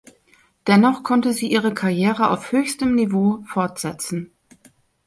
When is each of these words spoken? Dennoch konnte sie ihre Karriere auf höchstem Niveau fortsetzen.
Dennoch 0.65 1.03
konnte 1.03 1.31
sie 1.31 1.51
ihre 1.51 1.75
Karriere 1.75 2.31
auf 2.31 2.51
höchstem 2.51 2.95
Niveau 2.95 3.43
fortsetzen. 3.45 4.31